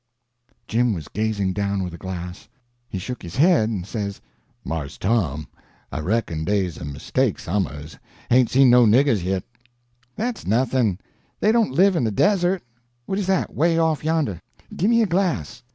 [0.67, 2.49] Jim was gazing down with the glass.
[2.89, 4.19] He shook his head and says:
[4.65, 5.47] "Mars Tom,
[5.91, 7.99] I reckon dey's a mistake som'er's,
[8.31, 9.43] hain't seen no niggers yit."
[10.15, 10.97] "That's nothing;
[11.39, 12.63] they don't live in the desert.
[13.05, 14.41] What is that, 'way off yonder?
[14.75, 15.61] Gimme a glass."